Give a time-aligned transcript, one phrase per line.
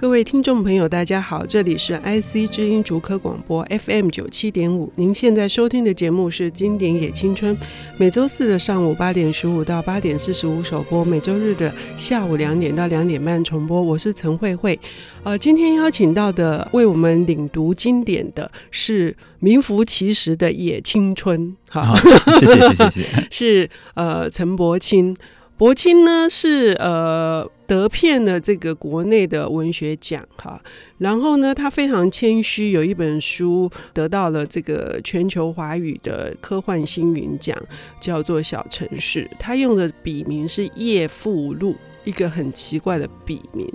[0.00, 4.90] 各位听众朋友，大家好，这里是 IC 之音竹科广播 FM 九七点五。
[4.96, 7.54] 您现在收听的节目是《经典也青春》，
[7.98, 13.82] 每周四的上午八点十五到八点四十五首播，每周日的下午两点到两点半重播。
[13.82, 14.80] 我是陈慧慧。
[15.22, 21.54] 呃，今天邀请到的为我们领读经典的是名副其实的野青春。
[21.68, 21.94] 好，
[22.40, 23.28] 谢谢谢谢谢谢。
[23.30, 25.14] 是呃陈柏青，
[25.60, 27.46] 柏青呢是呃。
[27.70, 30.60] 得骗了这个国内的文学奖哈，
[30.98, 37.56] 然后呢，他非常谦虚，有一本书得到了这个全球华语的科幻星云奖，
[38.00, 39.22] 叫做《小城市》。
[39.38, 43.66] 他用的笔名是叶富禄，一个很奇怪的笔名，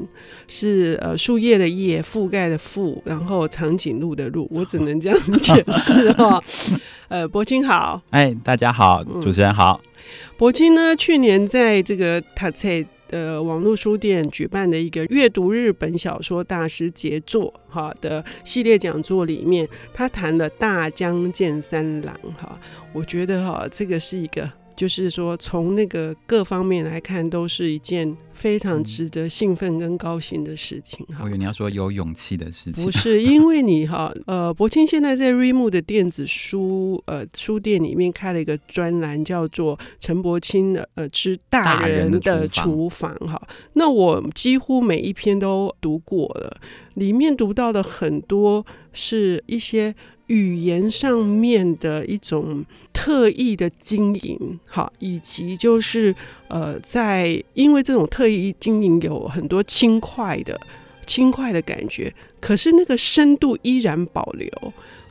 [0.47, 6.43] 是呃树叶的叶，覆盖的覆，然后长颈鹿的鹿，我只能这样解释哈。
[7.09, 9.79] 呃，柏青好，哎，大家好，主持人好。
[9.83, 9.91] 嗯、
[10.37, 12.85] 柏青呢，去年在这个他在。
[13.07, 22.59] 的网络书店举办的一个阅读日本小说大师杰作哈的系列讲座里面，他谈了大江健三郎哈，
[22.91, 24.49] 我觉得哈这个是一个。
[24.75, 31.05] 就是说，从那个各方面来看，都是一件非常值得兴奋跟高兴的事情。
[31.07, 43.41] 哈、嗯，我以为你要说有勇气的事情，不是因为你哈，呃，柏青现在在瑞木的电子书呃书店里面开了一个专栏，叫做陈柏青的呃之大人的厨房哈。
[43.73, 46.57] 那我几乎每一篇都读过了，
[46.95, 49.95] 里面读到的很多是一些。
[50.27, 56.13] 语言上面的一种特意的经营，好，以及就是
[56.47, 60.59] 呃，在因为这种特意经营有很多轻快的
[61.05, 64.49] 轻快的感觉，可是那个深度依然保留。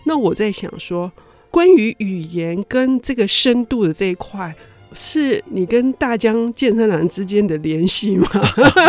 [0.05, 1.13] 那我在想说，
[1.51, 4.53] 关于语言跟这个深度的这一块，
[4.93, 8.27] 是你跟大江健三郎之间的联系吗？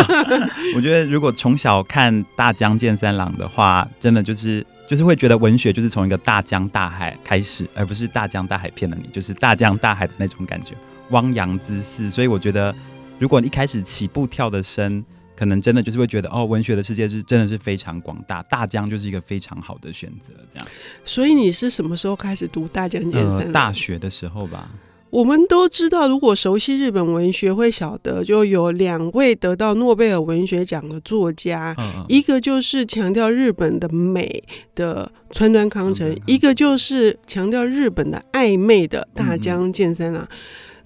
[0.75, 4.66] 我觉得如果从小看大江健三郎的话，真的就是。
[4.88, 10.75] 就是会觉得文学就是从一个大江大海开始，而不是大江大海骗了你，就是大江大海的那种感觉，
[11.09, 12.09] 汪洋之势。
[12.12, 12.73] 所以我觉得，
[13.18, 15.03] 如果你一开始起步跳得深，
[15.35, 20.34] 可能真的就是会觉得，哦，文学的世界是真的是非常广大，大江就是一个非常好的选择。
[20.53, 20.68] 这样。
[21.03, 23.47] 所以你是什么时候开始读大江健三郎？
[23.47, 24.69] 呃，大学的时候吧。
[25.15, 34.43] 我们都知道，如果熟悉日本文学，会晓得就有两位得到诺贝尔文学奖的作家，嗯、一个就是强调日本的美
[34.75, 40.27] 的川端康成，嗯、一个就是强调日本的暧昧的大江健三郎。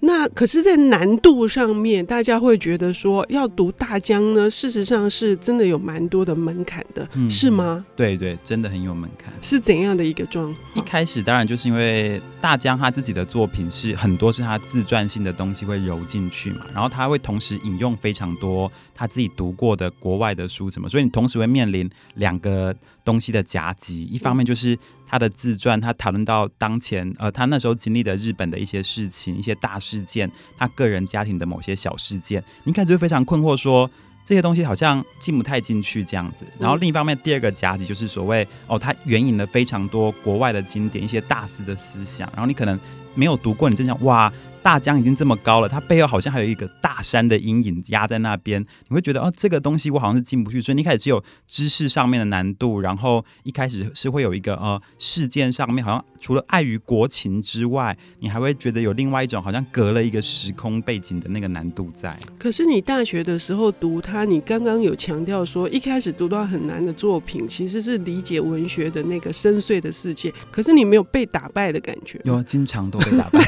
[0.02, 7.84] 嗯那可是，在难度上面，大家会觉得说要读大江呢，事实上是真的有蛮多的门槛的，嗯、是吗？
[7.94, 9.32] 对对，真的很有门槛。
[9.42, 10.56] 是怎样的一个状况？
[10.74, 22.74] 一开始当然就是因为大江他自己的作品是很多是他自传性的东西会揉进去嘛，然后他会同时引用非常多他自己读过的国外的书什么，所以你同时会面临两个
[23.04, 24.78] 东西的夹击，一方面就是。
[25.10, 33.90] 他的自传，他讨论到当前，呃，他那时候经历的日本的一些事情、一些大事件，他个人家庭的某些小事件，你开始会非常困惑说，说
[34.24, 36.46] 这些东西好像进不太进去这样子。
[36.58, 42.78] 然后另一方面，第二个夹子就是所谓，哦，它援引了非常多国外的经典、一些大师的思想，然后你可能
[43.16, 44.32] 没有读过，你真想哇。
[44.62, 62.18] 大江已经这么高了，它背后好像还有一个大山的阴影压在那边，你会觉得哦，这个东西我好像是进不去，所以你一开始只有知识上面的难度，然后一开始是会有一个呃事件上面好像除了碍于国情之外，你还会觉得有另外一种好像隔了一个时空背景的那个难度在。
[62.38, 72.20] 可是你大学的时候读它，你刚刚有强调说一开始读到很难的作品，其实是理解文学的那个深邃的世界，可是你没有被打败的感觉。
[72.24, 73.40] 有，经常都被打败。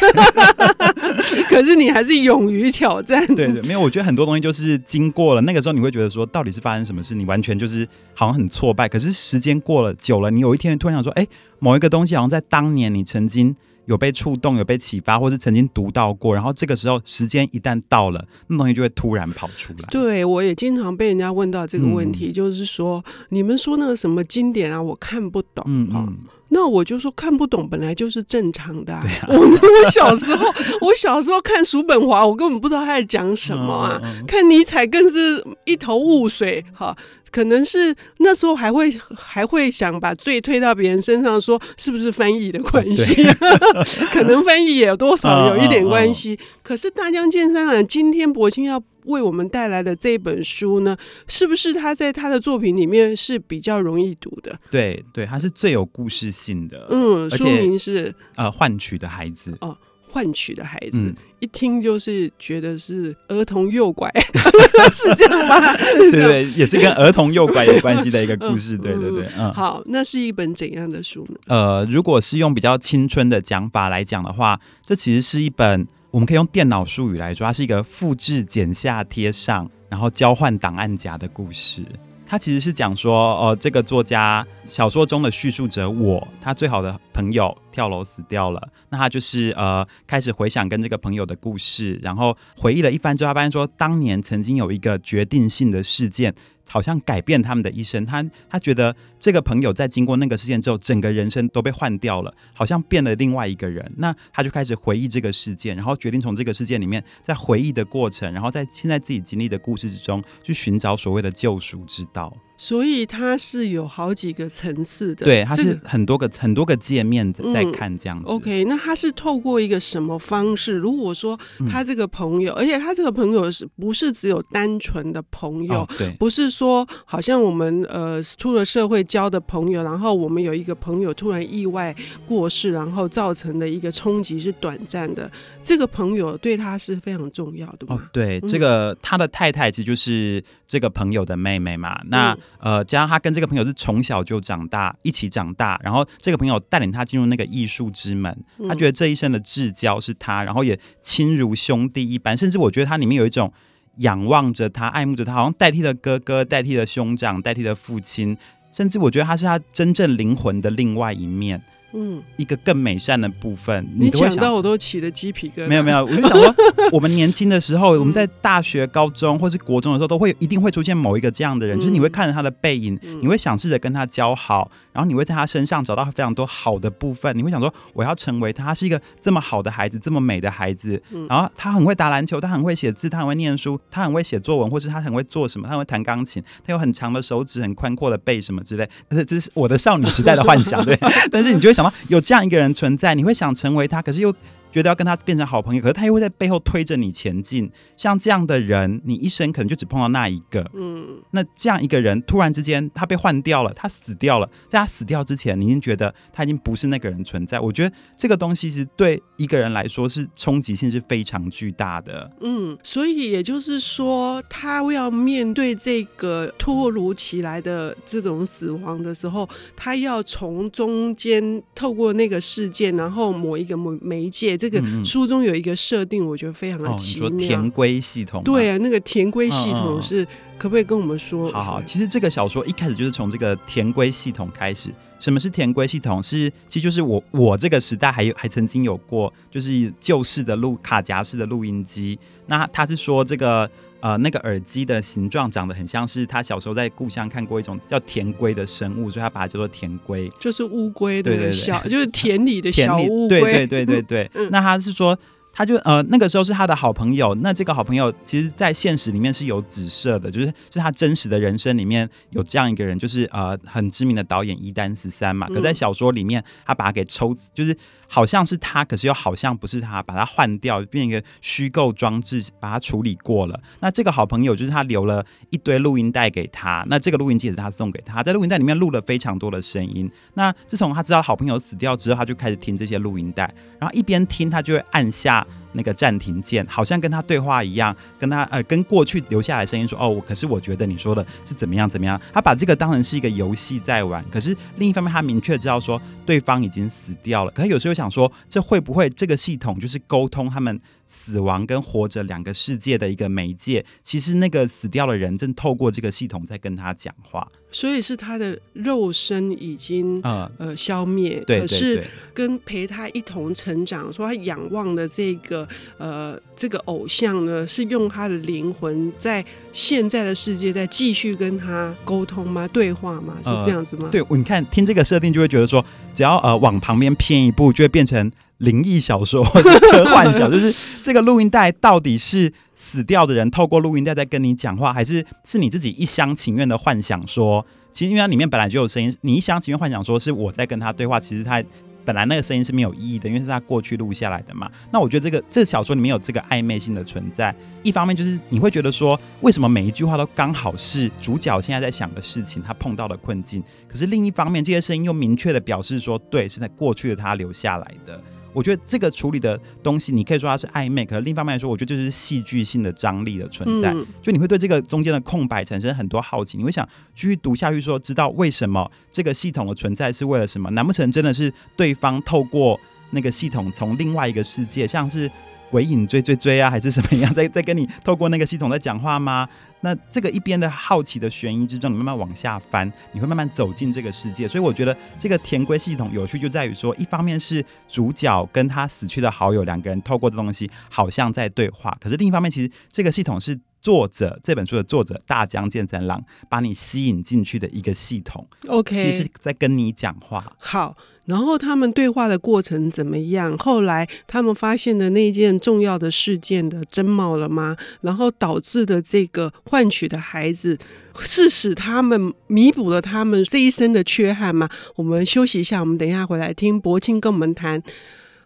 [1.49, 3.25] 可是你还是勇于挑战。
[3.35, 7.15] 对对，没有，我觉得很多东西就是经过了那个时候，你会觉得说，到底是发生什么事？
[7.15, 8.89] 你完全就是好像很挫败。
[8.89, 11.27] 可是时间过了久了，你有一天突然想说，哎，
[11.59, 13.55] 某一个东西好像在当年你曾经
[13.87, 16.35] 有被触动、有被启发，或是曾经读到过。
[16.35, 19.79] 然后这个时候时间一旦到了，那东西就会突然跑出来。
[19.91, 25.65] 对，我也经常被人家问到这个问题，嗯、就是说，你们说那个什么经典啊，我看不懂。
[25.67, 26.07] 嗯嗯。
[26.09, 26.19] 嗯
[26.55, 29.03] 那我就说看不懂本来就是正常的、啊。
[29.25, 30.47] 啊、我我小时候，
[30.83, 34.01] 我小时候看叔本华，我根本不知道他在讲什么啊。
[34.29, 36.63] 看尼采更是一头雾水。
[36.75, 36.95] 哈，
[37.31, 43.23] 可能是那时候还会还会想把罪推到别人身上，说是不是翻译的关系？
[43.25, 43.35] 啊、
[44.13, 46.39] 可能翻译也有多少有一点关系。
[46.63, 48.83] 可是大江健三郎今天柏青要。
[49.05, 50.97] 为我们带来的这本书呢，
[51.27, 54.59] 是不是他在他的作品里面是比较容易读的？
[54.71, 56.87] 对对，他是最有故事性的。
[56.91, 59.57] 嗯，书名是呃，换取的孩子。
[59.61, 59.77] 哦，
[60.09, 64.11] 换取的孩子，嗯、一听就是觉得是儿童诱拐，
[64.93, 65.75] 是这样吗？
[66.11, 68.77] 对对，也是跟儿童诱拐有关系的一个故事。
[68.77, 69.53] 对对对，嗯。
[69.55, 71.37] 好，那是一本怎样的书呢？
[71.47, 81.83] 呃，如果是用比较青春的讲法来讲的话，这其实是一本，我们可以用电脑术语来说，它是一个复制、剪下、贴上，然后交换档案夹的故事。
[82.27, 96.35] 它其实是讲说，呃，这个作家小说中的叙述者我，他最好的朋友跳楼死掉了，那他就是呃开始回想跟这个朋友的故事，然后回忆了一番之后，他发现说，当年曾经有一个决定性的事件。
[96.73, 103.93] 好像改变他们的一生，他他觉得这个朋友在经过那个事件之后，整个人生都被换掉了，好像变了另外一个人。
[103.99, 112.35] 那他就开始回忆这个事件，然后决定从这个事件里面，在回忆的过程，然后在现在自己经历的故事之中，去寻找所谓的救赎之道。
[112.63, 118.25] 所以它是有好几个层次的，对，它是很多个、这个、很多个界面在看这样子。
[118.25, 120.75] 嗯、OK，那他是透过一个什么方式？
[120.75, 121.37] 如果说
[121.69, 125.81] 他这个朋友，嗯、而且他这个朋友是不是只有单纯的朋友？
[125.81, 131.93] 哦、对，不是说好像我们呃出了社会交的朋友，然后我们有一个朋友突然意外
[132.25, 135.29] 过世，然后造成的一个冲击是短暂的。
[135.65, 137.97] 这个朋友对他是非常重要的嘛？
[137.97, 142.01] 哦，对，嗯、这个他的太太其实就是这个朋友的妹妹嘛。
[142.07, 148.37] 那、嗯呃，加上他跟这个朋友是从小就长大，一起长大，然后这个朋友带领他进入那个艺术之门，
[148.69, 153.53] 他觉得这一生的至交是他，然后也亲如兄弟一般，甚至我觉得他里面有一种
[153.97, 158.37] 仰望着他、爱慕着他，好像代替了哥哥、代替了兄长、代替了父亲，
[158.73, 161.61] 甚至我觉得他是他真正灵魂的另外一面。
[161.93, 165.69] 嗯，一个更美善的部分，你讲到我都起了鸡皮疙瘩。
[165.69, 166.55] 没有没有，我就想说，
[166.91, 181.01] 我们年轻的时候，我们在大学、高中或是国中的时候，都会一定会出现某一个这样的人，就是你会看着他的背影，你会想试着跟他交好，然后你会在他身上找到非常多好的部分，你会想说，我要成为他，他是一个这么好的孩子，这么美的孩子。
[181.29, 188.89] 然后他很会打篮球，他很会写字，他很会念书，他很会写作文，或是他很会做什么，他会弹钢琴，他有很长的手指，很宽阔的背，什么之类。
[189.09, 190.99] 但是这是我的少女时代的幻想，对。
[191.31, 191.82] 但是你就会想。
[192.09, 194.35] 有这样一个人存在，你会想成为他，可是又。
[194.73, 197.71] 觉得要跟他变成好朋友，可是他又会在背后推着你前进。
[197.95, 200.69] 像这样的人，你一生可能就只碰到那一个。
[200.73, 204.49] 嗯，那这样一个人突然之间他被换掉了，他死掉了。
[204.67, 207.61] 在他死掉之前，你已经觉得他已经不是那个人存在。
[207.61, 212.31] 我觉得这个东西是对一个人来说是冲击性是非常巨大的。
[212.41, 219.47] 嗯，所以也就是说，他要面对这个突如其来的这种死亡的时候，
[219.77, 224.59] 他要从中间透过那个事件，然后某一个媒媒介。
[224.63, 227.29] 这个书中有一个设定，我觉得非常的奇妙。
[227.29, 230.25] 哦、田龟系统，对啊，那个田龟系统是
[230.57, 231.51] 可不可以跟我们说？
[231.51, 234.89] 好好，其实这个小说一开始就是从这个田龟系统开始。
[235.19, 236.23] 什么是田龟系统？
[236.23, 242.19] 是其实就是我我这个时代还有还曾经有过，就是旧式的录卡夹式的录音机。
[242.47, 243.69] 那他是说这个。
[244.03, 253.41] 呃，那个耳机的形状长得很像是他小时候在故乡看过一种叫田龟的生物，所以他把它叫做田龟，就是乌龟的小，对对对，就是田里的小乌龟。
[253.41, 254.31] 对对对对对。
[254.35, 255.17] 嗯、那他是说，
[255.53, 257.33] 他就呃那个时候是他的好朋友。
[257.37, 265.47] 那这个好朋友其实，在现实里面是有紫色的，就是是他真实的人生里面有这样一个人，就是呃很知名的导演一丹十三嘛。
[265.47, 267.77] 可在小说里面，他把它给抽，就是。
[268.15, 273.59] 好像是他，可是又好像不是他，把它换掉，变一个虚构装置，把它处理过了。
[273.81, 280.11] 那这个好朋友就是他留了一堆录音带给他，那这个录音机也是他送给他，在录音带里面录了非常多的声音。
[280.35, 283.45] 那自从他知道好朋友死掉之后，他就开始听这些录音带，
[283.81, 285.47] 然后一边听他就会按下。
[285.73, 292.21] 那个暂停键好像跟他对话一样，跟他呃跟过去留下来声音说哦，可是我觉得你说的是怎么样怎么样。
[292.33, 297.51] 他把这个当成是一个游戏在玩，可是另一方面他明确知道说对方已经死掉了。
[297.53, 300.81] 可是有时候想说，这会不会这个系统就是沟通他们
[301.13, 303.85] 死亡跟活着两个世界的一个媒介？
[304.03, 307.47] 其实那个死掉的人正透过这个系统在跟他讲话。
[307.71, 312.03] 所以是他的肉身已经呃呃消灭，可是
[312.35, 315.67] 跟陪他一同成长，说他仰望的这个
[315.97, 322.69] 呃这个偶像呢，是用他的灵魂在现在的世界在继续跟他沟通吗？
[322.69, 323.37] 对话吗？
[323.43, 324.05] 是这样子吗？
[324.05, 328.31] 呃、对，你看听这个设定就会觉得说，只要呃往旁边偏一步，就会变成。
[328.63, 329.71] 灵异小说或者
[330.07, 337.65] 幻小说，就是这个录音带到底是死掉的人透过录音带在跟你讲话，还是是你自己一厢情愿的幻想说？
[337.93, 341.63] 其实因为它里面本来就有声音，你一厢情愿幻想说是我在跟他对话，其实他
[342.05, 344.71] 本来那个声音是没有意义的，因为是他过去录下来的嘛。
[344.91, 353.63] 那我觉得这个这个小说里面有这个暧昧性的存在，一方面就是你会觉得说，为什么每一句话都刚好是主角现在在想的事情，他碰到的困境？
[353.87, 358.19] 可是另一方面，这些声音又明确的表示说，对，是在过去的他留下来的。
[358.53, 363.93] 我觉得这个处理的东西，你可以说它是暧昧，可是另一方面来说，我觉得就是戏剧性的张力的存在。
[363.93, 370.71] 嗯、就你会对这个中间的空白产生很多好奇，你会想继续读下去，说知道为什么这个系统的存在是为了什么？
[370.71, 372.79] 难不成真的是对方透过
[373.11, 375.31] 那个系统从另外一个世界，像是
[375.71, 379.49] 鬼影追追追啊，还是什么样，在在跟你透过那个系统在讲话吗？
[379.83, 384.49] 那这个一边的好奇的悬疑之中，你慢慢往下翻，你会慢慢走进这个世界。
[384.49, 398.47] 所以我觉得这个田归系统有趣就在于说，一方面是主角跟他死去的好友两个人透过这东西好像在对话，可是另一方面，其实这个系统是作者这本书的作者大江健三郎把你吸引进去的一个系统。
[398.69, 400.51] OK，其实是在跟你讲话。
[400.59, 400.97] 好。
[401.25, 403.57] 然后他们对话的过程怎么样？
[403.59, 407.77] 后来他们发现的那件重要的事件的真貌了吗？
[408.01, 410.77] 然后导致的这个换取的孩子，
[411.21, 414.69] 是使他们弥补了他们这一生的缺憾吗？
[414.97, 417.81] 我们休息一下，我们等一下回来听柏青跟我们谈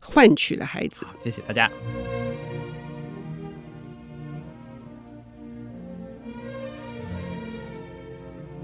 [0.01, 1.07] 换取的孩子。
[1.07, 1.71] 好，谢谢大家。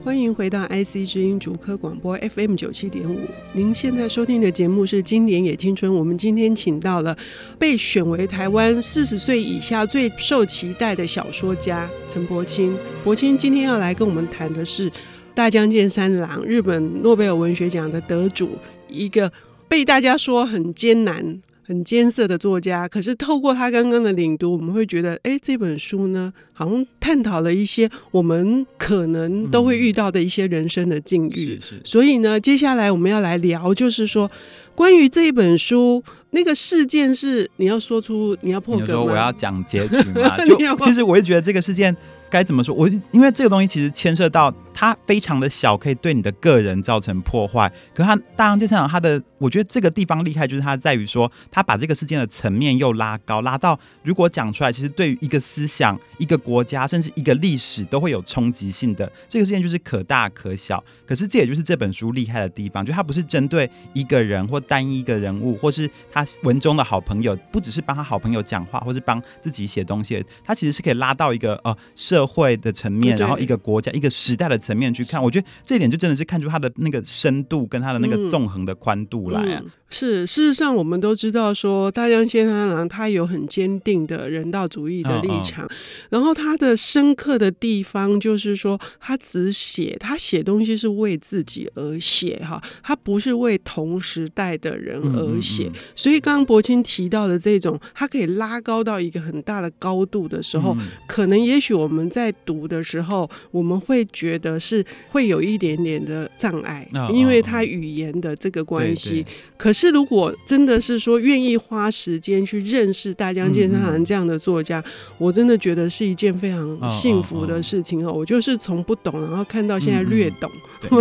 [0.04, 3.20] 欢迎回到 IC 之音竹科广播 FM 九七点五。
[3.52, 5.90] 您现在收听的节目是《经典也青春》。
[5.94, 7.16] 我们今天请到了
[7.56, 12.76] 被选为台湾四十岁以下最受期待的小说家陈柏青。
[13.04, 14.90] 柏青今天要来跟我们谈的是
[15.34, 19.32] 大江健三郎，日本诺贝尔文学奖的得主，一个
[19.68, 21.40] 被大家说很艰难。
[21.64, 31.58] 很艰涩的作家，可是透过他刚刚的领读，我们会觉得，哎，这本书呢，好像探讨了一些我们可能都会遇到的一些人生的境遇。
[31.60, 31.80] 嗯、是是。
[31.84, 34.30] 所以呢，接下来我们要来聊，就是说，
[34.74, 38.86] 关于这一本书那个事件是你要说出你要破格吗？
[38.86, 40.36] 说我要讲结局嘛？
[40.44, 41.96] 就其实我也觉得这个事件。
[42.32, 42.74] 该怎么说？
[42.74, 47.70] 我因为这个东西其实牵涉到它非常的小，可以对你的个人造成破坏。
[47.94, 59.12] 可是他大江健三郎他的，我觉得这个地方厉害，就是他在于说，他把这个事件的层面又拉高，拉到如果讲出来，其实对于一个思想、一个国家，甚至一个历史，都会有冲击性的。
[59.28, 60.82] 这个事件就是可大可小。
[61.06, 72.21] 可是这也就是这本书厉害的地方，就他不是针对一个人或单一一个人物，或是他文中的好朋友，不只是帮他好朋友讲话，或是帮自己写东西，他其实是可以拉到一个呃社。
[72.22, 79.62] 社会的层面，然后一个国家、一个时代的层面去看，我觉得这一点就真的是看出它的那个深度跟它的那个纵横的宽度来啊。
[79.92, 85.68] 是，事实上我们都知道说，大江健三郎他有很坚定的人道主义的立场，
[86.10, 95.70] 然后他的深刻的地方就是说，他只写他写东西是为自己而写哈，他不是为同时代的人而写。
[95.94, 102.02] 所以刚刚柏青提到的这种，他可以拉高到一个很大的高度的时候，可能也许我们。
[102.12, 109.24] 在读的时候，我们会觉得是会有一点点的障碍，因为他语言的这个关系。
[109.56, 114.82] 可是，如果真的是说愿意花时间去认识大江健三郎这样的作家，
[115.18, 118.12] 我真的觉得是一件非常幸福的事情哦。
[118.12, 120.50] 我就是从不懂，然后看到现在略懂，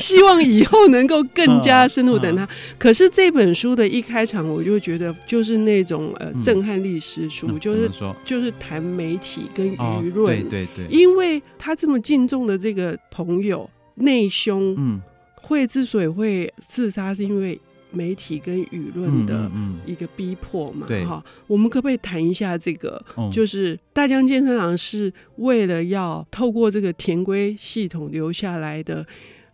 [0.00, 2.48] 希望以后能够更加深入等他。
[2.78, 7.90] 可是这本书的一开场，我就觉得就是那种呃震撼历史书，就是
[8.24, 9.76] 就是谈媒体跟。
[9.82, 15.00] 舆论、对对，因为他这么敬重的这个朋友内兄，嗯，
[15.42, 19.50] 会之所以会自杀，是因为媒体跟舆论的
[19.84, 21.22] 一个逼迫嘛，哈、嗯嗯。
[21.46, 23.04] 我们可不可以谈一下这个？
[23.18, 29.04] 嗯、就是大江健三郎是为了要透过这个田规系统留下来的，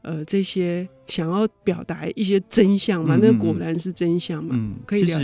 [0.02, 3.16] 呃，这些想要表达一些真相嘛？
[3.16, 4.54] 嗯、那果然是真相嘛？
[4.56, 5.18] 嗯，可以聊。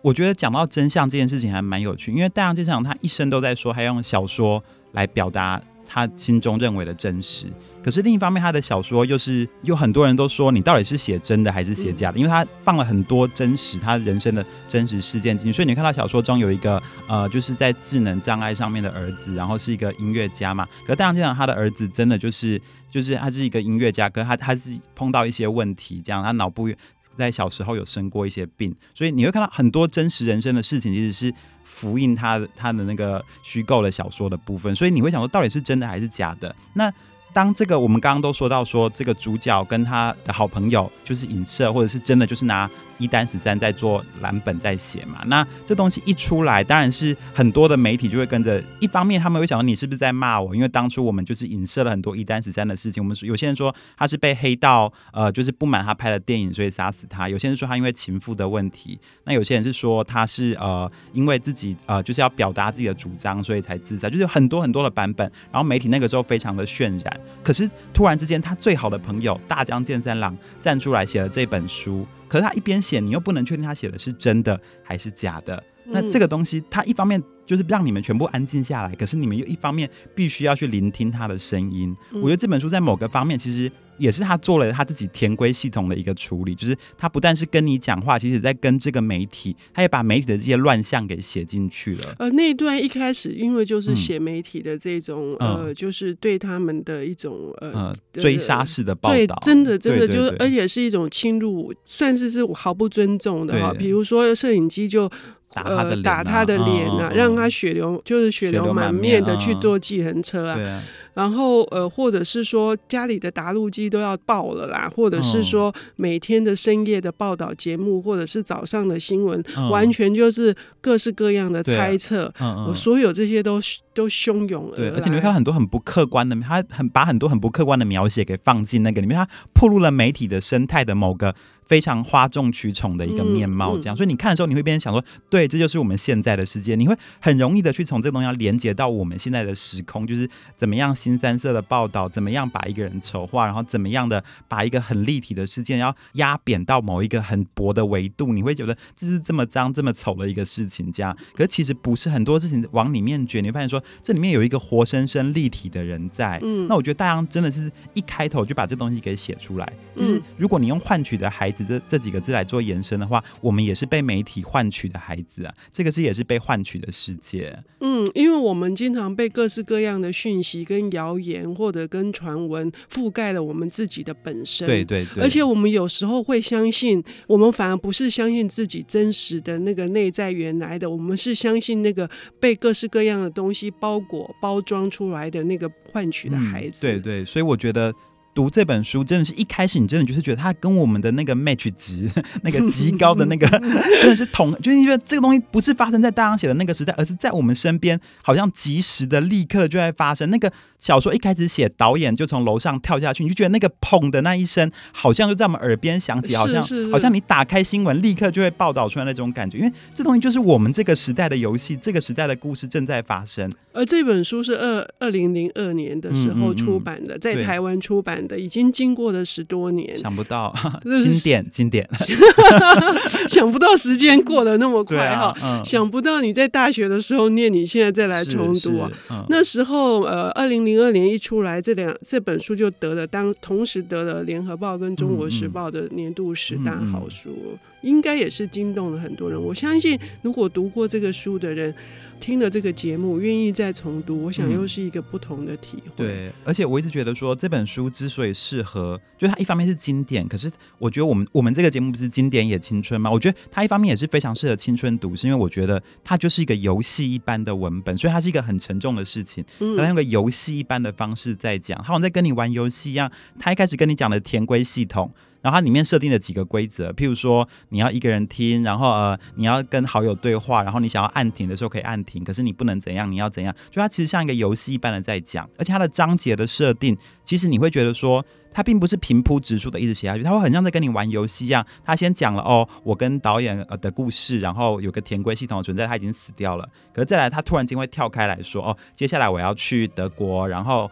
[0.00, 7.46] 我觉得讲到真相这件事情还蛮有趣，因为大江健三郎他一生都在说，还用小说来表达他心中认为的真实。
[7.82, 12.18] 可是另一方面，他的小说又是有很多人都说，你到底是写真的还是写假的？
[12.18, 15.52] 因为他放了很多真实他人生的真实事件进去。
[15.52, 20.66] 所以你看到小说中有一个呃，就是在智能障碍上面的儿子，然后是一个音乐家嘛。
[20.86, 22.60] 可大江健三郎他的儿子真的就是
[22.90, 26.68] 就是他是一个音乐家，可是他他是碰到一些问题，这样他脑部。
[27.14, 31.34] 在小时候有生过一些病，所以你会看到很多真实人生的事情，其实是
[31.64, 34.74] 复印他他的那个虚构的小说的部分。
[34.74, 36.54] 所以你会想说，到底是真的还是假的？
[36.74, 36.92] 那
[37.32, 42.70] 当这个我们刚刚都说到说，这个主角跟他的好朋友就是影射，或者是真的就是拿。
[43.02, 48.62] 一单十三在做蓝本在写嘛，那这东西一出来，当然是很多的媒体就会跟着。
[48.78, 50.54] 一方面他们会想说你是不是在骂我？
[50.54, 53.02] 因为当初我们就是影射了很多一单十三的事情。
[53.02, 57.28] 我们有些人说他是被黑道呃，就是不满他拍的电影，所以杀死他。
[57.28, 58.98] 有些人说他因为情妇的问题。
[59.24, 64.08] 那有些人是说他是呃，因为自己呃，就是要表达自己的主张，所以才自杀。
[64.08, 65.30] 就是很多很多的版本。
[65.50, 67.20] 然后媒体那个时候非常的渲染。
[67.42, 72.06] 可是突然之间，他最好的朋友大江健三郎站出来写了这本书。
[72.32, 75.62] 可是他一边写，你又不能确定他写的是真的还是假的。
[75.84, 81.94] 那这个东西，他一方面就是让你们全部安静下来，可是你们又一方面必须要去聆听他的声音。
[82.14, 83.70] 我觉得这本书在某个方面其实。
[84.02, 92.14] 也是他做了他自己填规系统的一个处理，就是他不但是跟你讲话，其实在跟这个媒体，他也把媒体的这些乱象给写进去了。
[92.18, 103.72] 呃，那一段一开始，因为就是写媒体的这种、嗯、呃，就是对他们的一种呃、呃追杀式的报道，真的真的就是，而且是一种侵入，算是是毫不尊重的哈。
[103.72, 105.08] 比如说摄影机就。
[105.54, 110.82] 打他的脸、啊，打他的脸啊，让他血流就是血流满面的去坐计程车啊，啊
[111.14, 123.60] 然后呃，或者是说家里的打录机都要爆了啦，或者是说每天的深夜的报道节目，或者是早上的新闻，嗯、完全就是各式各样的猜测，嗯嗯、所有这些都
[123.94, 124.76] 都汹涌了。
[124.76, 131.34] 对，而且你会看到很多很不客观的，他很把很多很不客观的描写给放进那个里面，他暴露了媒体的生态的某个。
[131.64, 136.74] 非常哗众取宠的一个面貌，这样，所以你看的时候，你会变成想说，对，这就是我们现在的世界。
[136.74, 151.16] 你会很容易的去从这个东西要连接到我们现在的时空，就是怎么样新三色的报道，怎么样把一个人丑化，然后怎么样的把一个很立体的事件要压扁到某一个很薄的维度，你会觉得这是这么脏、这么丑的一个事情，这样。
[151.34, 156.38] 可是其实不是，很多事情往里面卷，你会发现说这里面有一个活生生立体的人在。
[156.42, 161.62] 嗯，那我觉得大杨真的是一开头就把这东西给写出来，就是如果你用换取的孩子。
[161.62, 167.56] 这这几个字来做延伸的话，我们也是被媒体换取的孩子啊，这个是也是被换取的世界。
[167.78, 174.66] 嗯，因为我们经常被各式各样的讯息、跟谣言或者跟传闻覆盖了我们自己的本身。
[174.66, 175.22] 对对对。
[175.22, 182.10] 而且我们有时候会相信，我们反而不是相信自己真实的那个内在原来的，我们是相信那个
[182.40, 186.86] 被各式各样的东西包裹、包装出来的那个换取的孩子。
[186.86, 187.94] 嗯，对对，所以我觉得。
[188.34, 192.08] 读这本书真的是一开始，你真的就是觉得它跟我们的那个 match 值，
[192.42, 193.46] 那个 极高的那个，
[194.00, 200.30] 真的是同，就是因为这个东西不是发生在大杨写的那个时代，而是在我们身边，好像及时的、立刻就在发生。
[200.30, 209.58] 那个小说一开始写，导演就从楼上跳下去，你就觉得那个砰的那一声，好像就在我们耳边响起，好像好像你打开新闻，立刻就会报道出来那种感觉。
[209.58, 213.52] 因为这东西就是我们这个时代的游戏，这个时代的故事正在发生。
[213.74, 218.21] 而这本书是二二零零二年的时候出版的，嗯嗯嗯在台湾出版。
[218.38, 220.54] 已经经过了十多年，想不到
[221.02, 221.88] 经典 经典，
[223.28, 228.90] 想不到时间过得那么快哈，啊嗯、想不到你在大学的时候念，你现在再来重读啊。
[229.10, 239.40] 嗯、那时候呃，二零零二年一出来，这两这本书就得了当同时得了联合报跟中国时报的年度十大好书，应该也是惊动了很多人。
[239.40, 241.74] 我相信，如果读过这个书的人，
[242.22, 245.90] 听了这个节目，愿意再重读，我想又是一个不同的体会。
[245.90, 253.10] 嗯、对，而且我一直觉得说这本书之所以适合，就它一方面是经典，可是我觉得我们我们这个节目不是经典也青春吗？
[253.10, 263.10] 我觉得它一方面也是非常适合青春读，是因为我觉得它就是一个游戏一般的文本，所以它是一个很沉重的事情，它用个游戏一般的方式在讲，它好像在跟你玩游戏一样。
[263.40, 265.12] 他一开始跟你讲的填规系统。
[265.42, 273.54] 然后它里面设定了几个规则，譬如说你要一个人听，然后呃你要跟好友对话，然后你想要按停的时候可以按停，可是你不能怎样，你要怎样？
[273.70, 278.24] 就它其实像一个游戏一般的在讲，而且它的章节的设定，其实你会觉得说。
[278.52, 281.64] 他并不是平铺直述的一直写下去，他会很像在跟你玩游戏一样。
[281.84, 286.68] 他先讲了哦，我跟导演呃的故事，然后有个填规系统的存在，他已经死掉了。
[286.92, 290.90] 可是再来，他突然间会跳开来说哦，接下来我要去德国，然后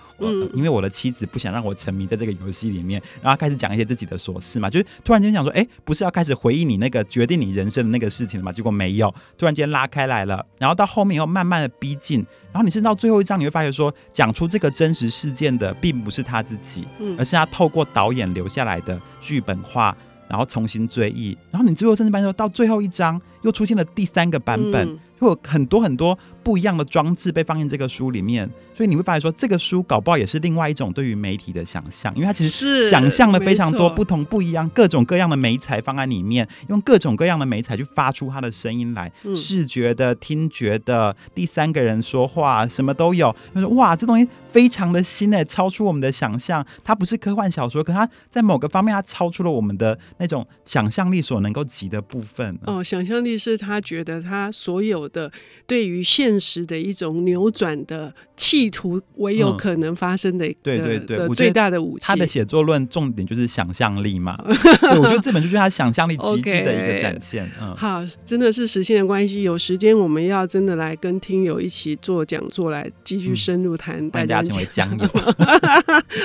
[0.54, 8.52] 因为我的妻子不想让我沉迷在这个游戏里面，然后开始讲一些自己的琐事嘛，就是突然间想说，哎，不是要开始回忆你那个决定你人生的那个事情了吗？
[8.52, 16.86] 结果没有，突然间拉开来了，然后到后面又慢慢的逼近，然后你甚至到最后一章，你会发现说，讲出这个真实事件的并不是他自己，
[17.18, 18.20] 而是他透过导演。
[18.30, 19.92] 留下来的剧本化，
[20.28, 26.18] 然后重新追忆，然后你最后甚至发现到最后一章又出现了第三个版本，会有很多很多。
[26.42, 43.36] 不一样的装置被放进这个书里面，所以你会发现说，这个书搞不好也是另外一种对于媒体的想象，因为它其实想象了非常多不同不一样各种各样的媒材放在里面，用各种各样的媒材去发出它的声音来，嗯、视觉的、听觉的、第三个人说话，什么都有。
[43.52, 46.66] 他说：“哇，这东西非常的新诶，超出我们的想象。
[46.82, 52.58] 它不是科幻小说，可它在某个方面，它超出了我们的那种想象力所能够及的部分。
[52.64, 55.30] 哦，想象力是他觉得他所有的
[55.66, 62.04] 对于现现实的一种扭转的企图，唯有可能发生的，对对对，最大的武器。
[62.06, 64.38] 他的写作论重点就是想象力嘛。
[64.46, 67.46] 对，我觉得这本书就是他想象力极致的一个展现。
[67.46, 75.08] okay, 嗯，好，真的是时间的关系，有时间我们要真的来跟听友一起做讲座，来继续深入谈，大家成为江 友。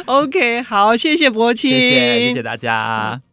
[0.06, 3.25] OK，好，谢谢柏青，谢谢谢谢大家。